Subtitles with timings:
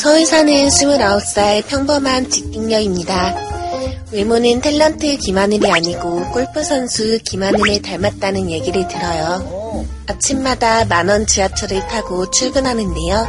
[0.00, 3.36] 서울 사는 29살 평범한 직딩녀입니다.
[4.10, 9.84] 외모는 탤런트 김하늘이 아니고 골프 선수 김하늘을 닮았다는 얘기를 들어요.
[10.06, 13.26] 아침마다 만원 지하철을 타고 출근하는데요.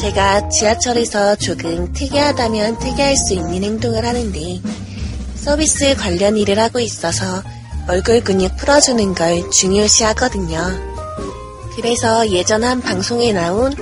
[0.00, 4.62] 제가 지하철에서 조금 특이하다면 특이할 수 있는 행동을 하는데
[5.34, 7.42] 서비스 관련 일을 하고 있어서
[7.86, 10.58] 얼굴 근육 풀어주는 걸 중요시 하거든요.
[11.76, 13.74] 그래서 예전 한 방송에 나온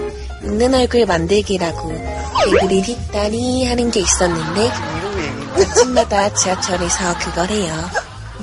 [0.43, 2.16] 웃는 얼굴 만들기라고
[2.47, 4.71] 개구리 뒷다리 하는 게 있었는데
[5.57, 7.75] 아침마다 지하철에서 그걸 해요.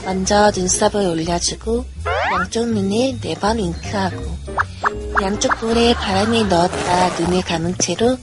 [0.04, 1.86] 먼저 눈썹을 올려주고
[2.34, 4.38] 양쪽 눈에 네 번 윙크하고
[5.22, 8.18] 양쪽 볼에 바람을 넣었다 눈을 감은 채로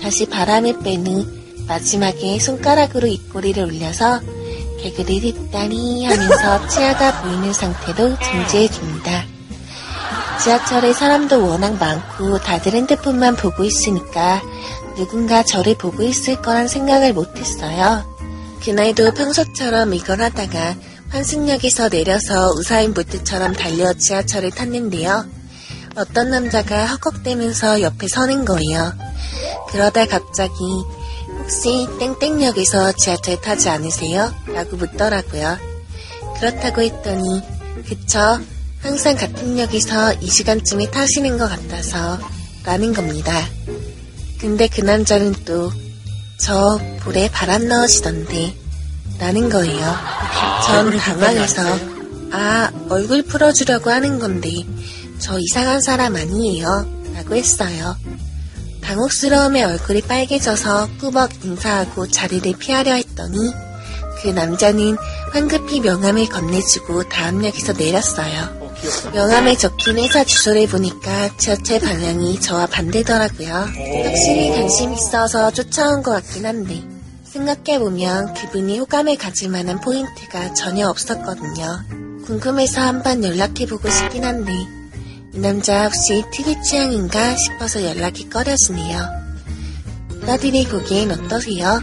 [0.00, 1.26] 다시 바람을 뺀 후
[1.66, 4.20] 마지막에 손가락으로 입꼬리를 올려서
[4.80, 9.24] 개구리 뒷다리 하면서 치아가 보이는 상태로 정지해줍니다.
[10.42, 14.40] 지하철에 사람도 워낙 많고 다들 핸드폰만 보고 있으니까
[14.98, 18.04] 누군가 저를 보고 있을 거란 생각을 못했어요.
[18.64, 20.74] 그날도 평소처럼 이걸 하다가
[21.10, 25.24] 환승역에서 내려서 우사인 보트처럼 달려 지하철을 탔는데요.
[25.94, 28.92] 어떤 남자가 헉헉대면서 옆에 서는 거예요.
[29.70, 30.54] 그러다 갑자기
[31.38, 34.34] 혹시 땡땡역에서 지하철 타지 않으세요?
[34.48, 35.58] 라고 묻더라고요.
[36.40, 37.42] 그렇다고 했더니
[37.86, 38.40] 그쵸
[38.80, 42.18] 항상 같은 역에서 이 시간쯤에 타시는 것 같아서
[42.64, 43.32] 라는 겁니다.
[44.40, 45.70] 근데 그 남자는 또
[46.38, 48.54] 저 볼에 바람 넣으시던데
[49.18, 49.96] 라는 거예요.
[50.64, 51.62] 전 당황해서
[52.30, 54.64] 아 얼굴 풀어주려고 하는 건데
[55.18, 57.96] 저 이상한 사람 아니에요 라고 했어요.
[58.82, 63.36] 당혹스러움에 얼굴이 빨개져서 꾸벅 인사하고 자리를 피하려 했더니
[64.22, 64.96] 그 남자는
[65.32, 68.67] 황급히 명함을 건네주고 다음 역에서 내렸어요.
[69.12, 73.52] 명함에 적힌 회사 주소를 보니까 지하철 방향이 저와 반대더라고요.
[74.04, 76.82] 확실히 관심 있어서 쫓아온 것 같긴 한데
[77.24, 81.80] 생각해보면 그분이 호감을 가질 만한 포인트가 전혀 없었거든요.
[82.26, 84.52] 궁금해서 한번 연락해보고 싶긴 한데
[85.34, 88.98] 이 남자 혹시 특이 취향인가 싶어서 연락이 꺼려지네요.
[90.22, 91.82] 오빠들이 보기엔 어떠세요?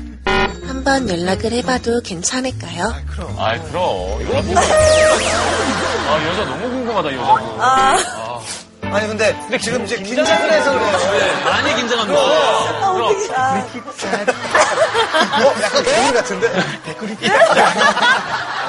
[0.67, 2.93] 한번 연락을 해봐도 괜찮을까요?
[3.37, 4.21] 아이, 그럼.
[4.21, 4.55] 이거 뭐.
[6.07, 7.35] 아, 여자 너무 궁금하다, 이 여자.
[7.59, 7.97] 아.
[8.83, 11.43] 아니 근데, 지금 이제 긴장을 해서 그래요.
[11.43, 12.21] 많이 긴장합니다.
[12.93, 13.15] 그럼.
[15.41, 15.53] 어?
[15.61, 16.47] 약간 개울 같은데?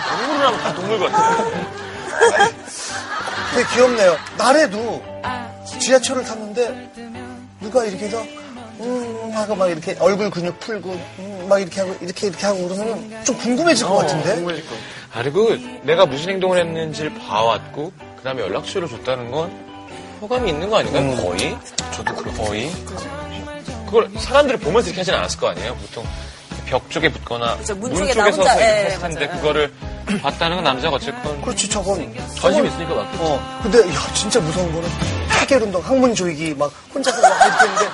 [0.08, 1.44] 동물을 하면 다 동물 같아.
[3.54, 4.16] 되게 귀엽네요.
[4.36, 5.02] 날에도
[5.78, 6.90] 지하철을 탔는데
[7.60, 8.22] 누가 이렇게 해서
[8.80, 13.24] 음 하고 막 이렇게 얼굴 근육 풀고 음, 막 이렇게 하고 이렇게 이렇게 하고 그러면
[13.24, 14.32] 좀 궁금해질 것 같은데?
[15.14, 17.92] 아, 그리고 내가 무슨 행동을 했는지를 봐왔고,
[18.26, 19.52] 그 다음에 연락처를 줬다는 건
[20.20, 21.14] 호감이 있는 거 아닌가요?
[21.22, 21.56] 거의?
[21.92, 22.72] 저도 그렇 거의?
[23.86, 25.76] 그걸 사람들이 보면서 이렇게 하진 않았을 거 아니에요?
[25.76, 26.04] 보통
[26.64, 29.40] 벽 쪽에 붙거나 그쵸, 문문 쪽에 서서 이렇게 예, 했을 텐데 맞아요.
[29.40, 29.72] 그거를
[30.20, 33.18] 봤다는 건 남자가 어쨌건 그렇지 저건 관심 있으니까 맞겠지.
[33.20, 34.88] 어 근데 야 진짜 무서운 거는
[35.42, 37.86] 해결 운동 항문 조이기 막 혼자서 막 이렇게 했는데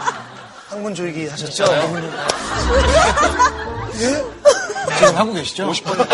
[0.71, 1.65] 항문 조이기 하셨죠?
[4.01, 4.25] 예?
[4.97, 5.71] 지금 하고 계시죠?
[5.71, 6.09] 50분.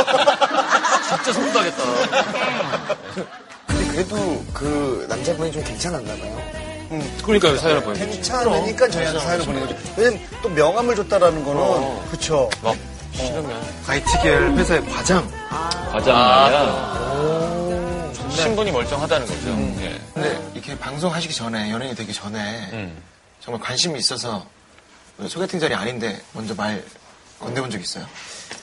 [1.06, 1.84] 진짜 성공하겠다.
[3.98, 6.40] 그래도 그 남자분이 좀 괜찮았나 봐요.
[7.24, 8.10] 그러니까 사연을 보내주지.
[8.12, 9.76] 괜찮으니까 저희한테 사연을 보낸 거죠.
[9.96, 12.48] 왜냐면 또 명함을 줬다라는 거는 그쵸.
[12.62, 12.76] 막
[13.12, 15.28] 싫으면 IT계열 회사의 과장.
[15.90, 17.08] 과장 말이야.
[18.30, 19.48] 신분이 멀쩡하다는 거죠.
[19.82, 20.00] 예.
[20.14, 23.02] 근데 이렇게 방송하시기 전에, 연예인이 되기 전에 음.
[23.40, 24.46] 정말 관심이 있어서
[25.26, 26.84] 소개팅 자리 아닌데 먼저 말
[27.40, 28.06] 건네본 적 있어요?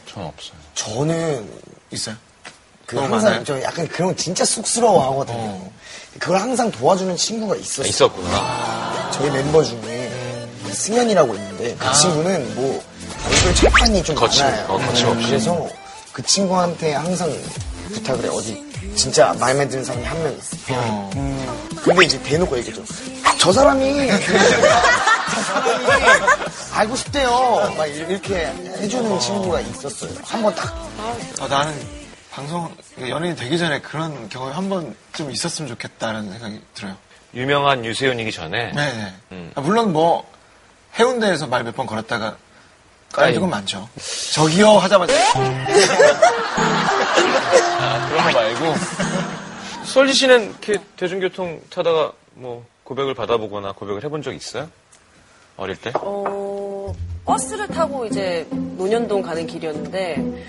[0.06, 0.58] 전 없어요.
[0.76, 1.52] 저는
[1.92, 2.16] 있어요?
[2.86, 3.44] 그 항상 많아요?
[3.44, 5.38] 저 약간 그런 거 진짜 쑥스러워 하거든요.
[5.38, 5.72] 어.
[6.20, 7.88] 그걸 항상 도와주는 친구가 있었어요.
[7.88, 9.10] 있었구나.
[9.14, 10.12] 저희 멤버 중에
[10.72, 12.84] 승현이라고 있는데 그 친구는 뭐
[13.28, 14.66] 얼굴 철판이 좀 거침, 많아요.
[14.70, 15.28] 어, 거침없이.
[15.28, 15.68] 그래서
[16.14, 17.30] 그 친구한테 항상
[17.94, 18.30] 부탁을 해.
[18.30, 18.64] 어디
[18.96, 20.58] 진짜 마음에 드는 사람이 한 명 있어.
[20.70, 21.10] 어.
[21.84, 22.82] 근데 이제 대놓고 얘기해줘.
[23.40, 25.76] 저 사람이 저 사람이
[26.74, 27.74] 알고 싶대요.
[27.78, 28.46] 막 이렇게
[28.78, 30.12] 해주는 친구가 있었어요.
[30.24, 30.74] 한번 딱
[31.42, 31.74] 아, 나는
[32.36, 36.98] 방송, 연예인 되기 전에 그런 경험이 한번좀 있었으면 좋겠다는 생각이 들어요.
[37.34, 39.14] 유명한 유세윤이기 전에 네네.
[39.32, 39.52] 음.
[39.56, 40.30] 아, 물론 뭐,
[41.00, 42.36] 해운대에서 말 몇 번 걸었다가
[43.14, 43.88] 까인 적은 많죠.
[44.34, 45.14] 저기요 하자마자.
[47.80, 48.76] 아, 그런 거 말고
[49.86, 54.70] 솔지 씨는 이렇게 대중교통 타다가 뭐 고백을 받아보거나 고백을 해본 적 있어요?
[55.56, 55.94] 어릴 때?
[55.96, 56.04] 어,
[57.26, 58.46] 버스를 타고 이제
[58.78, 60.44] 논현동 가는 길이었는데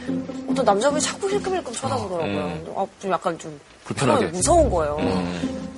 [0.51, 2.75] 어떤 남자분이 자꾸 힐끔힐끔 쳐다보더라고요.
[2.77, 4.27] 아, 좀 약간 좀 불편하게.
[4.27, 4.99] 무서운 거예요.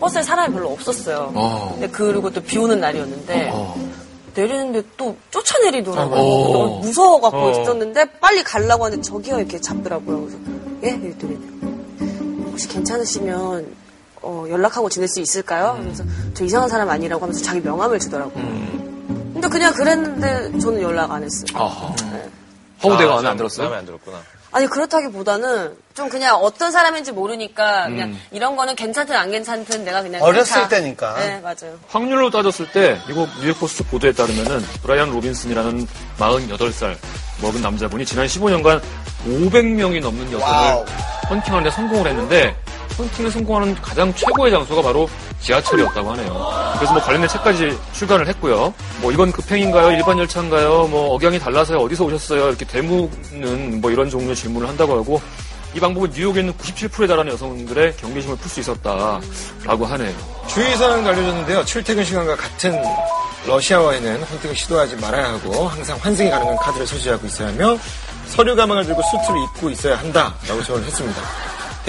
[0.00, 1.32] 버스에 사람이 별로 없었어요.
[1.34, 1.70] 어.
[1.72, 3.76] 근데 그리고 또 비 오는 날이었는데 어.
[4.34, 6.16] 내리는데 또 쫓아내리더라고요.
[6.16, 7.50] 너무 무서워갖고 어.
[7.50, 10.20] 있었는데 빨리 가려고 하는데 저기요 이렇게 잡더라고요.
[10.26, 10.38] 그래서
[10.84, 10.88] 예?
[10.90, 11.38] 이랬더니
[12.50, 13.66] 혹시 괜찮으시면
[14.22, 15.76] 어, 연락하고 지낼 수 있을까요?
[15.80, 16.02] 그래서
[16.34, 18.44] 저 이상한 사람 아니라고 하면서 자기 명함을 주더라고요.
[19.48, 21.46] 근데 그냥 그랬는데 저는 연락 안 했어요.
[21.54, 21.94] 아하.
[22.12, 22.28] 네.
[22.84, 23.66] 허우대가 아, 마음에 안 들었어요?
[23.66, 24.18] 마음에 안 들었구나.
[24.50, 30.22] 아니 그렇다기보다는 좀 그냥 어떤 사람인지 모르니까 그냥 이런 거는 괜찮든 안 괜찮든 내가 그냥
[30.22, 31.14] 어렸을 다- 때니까.
[31.16, 31.78] 네 맞아요.
[31.88, 35.86] 확률로 따졌을 때 미국 뉴욕 포스트 보도에 따르면은 브라이언 로빈슨이라는
[36.18, 36.96] 48살
[37.42, 38.80] 먹은 남자분이 지난 15년간
[39.26, 40.84] 500명이 넘는 여성을 wow.
[41.28, 42.56] 헌팅하는 데 성공을 했는데
[42.98, 45.08] 헌팅에 성공하는 가장 최고의 장소가 바로
[45.40, 46.67] 지하철이었다고 하네요.
[46.78, 48.72] 그래서 뭐 관련된 책까지 출간을 했고요.
[49.00, 49.90] 뭐 이건 급행인가요?
[49.92, 50.86] 일반 열차인가요?
[50.86, 51.78] 뭐 억양이 달라서요?
[51.78, 52.48] 어디서 오셨어요?
[52.48, 55.20] 이렇게 되묻는 뭐 이런 종류의 질문을 한다고 하고
[55.74, 60.14] 이 방법은 뉴욕에 있는 97%에 달하는 여성들의 경계심을 풀 수 있었다라고 하네요.
[60.46, 61.64] 주의사항도 알려줬는데요.
[61.64, 62.80] 출퇴근 시간과 같은
[63.46, 67.76] 러시아어에는 헌팅을 시도하지 말아야 하고 항상 환승이 가능한 카드를 소지하고 있어야 하며
[68.26, 71.22] 서류 가방을 들고 수트를 입고 있어야 한다라고 조언을 했습니다.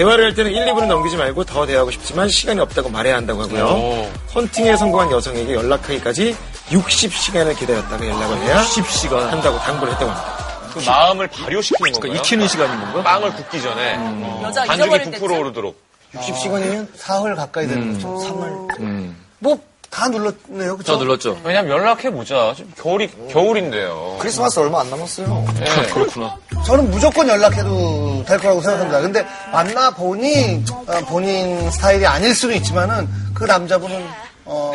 [0.00, 3.64] 대화를 할 때는 1, 2분을 넘기지 말고 더 대화하고 싶지만 시간이 없다고 말해야 한다고 하고요.
[3.66, 4.10] 오.
[4.34, 6.34] 헌팅에 성공한 여성에게 연락하기까지
[6.70, 9.16] 60시간을 기다렸다가 연락을 해야 10시간.
[9.28, 10.70] 한다고 당부를 했다고 합니다.
[10.72, 12.00] 그 마음을 발효시키는 건가요?
[12.00, 13.02] 그러니까 익히는 시간인 건가?
[13.02, 13.94] 빵을 굽기 전에
[14.42, 15.78] 여자 반죽이 잊어버릴 부풀어 오르도록.
[16.14, 18.08] 60시간이면 사흘 가까이 되는 거죠.
[18.08, 18.80] 3월.
[18.80, 19.16] 음.
[19.38, 19.58] 뭐,
[20.00, 20.78] 다 눌렀네요.
[20.78, 20.94] 그죠?
[20.94, 21.38] 저 눌렀죠.
[21.44, 22.54] 왜냐면 연락해보자.
[22.56, 24.16] 지금 겨울이, 겨울인데요.
[24.18, 25.44] 크리스마스 얼마 안 남았어요.
[25.58, 25.64] 네.
[25.92, 26.36] 그렇구나.
[26.64, 29.00] 저는 무조건 연락해도 될 거라고 생각합니다.
[29.02, 34.06] 근데 만나보니 어, 본인 스타일이 아닐 수는 있지만은 그 남자분은
[34.46, 34.72] 어,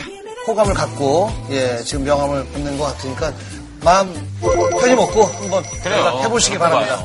[0.47, 3.33] 호감을 갖고 예 지금 명함을 붙는 것 같으니까
[3.81, 4.13] 마음
[4.79, 6.05] 편히 먹고 한번 그래요.
[6.05, 6.59] 연락해보시기.
[6.59, 7.03] 바랍니다.